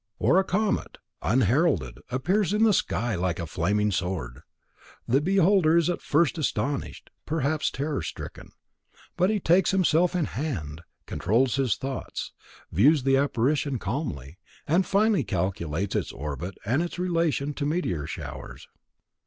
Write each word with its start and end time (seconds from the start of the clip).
Or 0.17 0.39
a 0.39 0.43
comet, 0.43 0.97
unheralded, 1.21 1.99
appears 2.09 2.53
in 2.53 2.63
the 2.63 2.73
sky 2.73 3.13
like 3.13 3.37
a 3.37 3.45
flaming 3.45 3.91
sword. 3.91 4.41
The 5.07 5.21
beholder 5.21 5.77
is 5.77 5.91
at 5.91 6.01
first 6.01 6.39
astonished, 6.39 7.11
perhaps 7.27 7.69
terror 7.69 8.01
stricken; 8.01 8.51
but 9.15 9.29
he 9.29 9.39
takes 9.39 9.69
himself 9.69 10.15
in 10.15 10.25
hand, 10.25 10.81
controls 11.05 11.57
his 11.57 11.75
thoughts, 11.75 12.31
views 12.71 13.03
the 13.03 13.17
apparition 13.17 13.77
calmly, 13.77 14.39
and 14.65 14.87
finally 14.87 15.23
calculates 15.23 15.95
its 15.95 16.11
orbit 16.11 16.57
and 16.65 16.81
its 16.81 16.97
relation 16.97 17.53
to 17.53 17.65
meteor 17.67 18.07
showers. 18.07 18.67